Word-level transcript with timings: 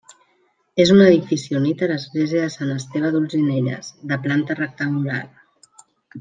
És 0.85 0.93
un 0.93 1.01
edifici 1.07 1.53
unit 1.59 1.83
a 1.87 1.89
l'església 1.91 2.47
de 2.47 2.55
Sant 2.55 2.73
Esteve 2.77 3.13
d'Olzinelles, 3.17 3.93
de 4.13 4.19
planta 4.27 4.57
rectangular. 4.63 5.23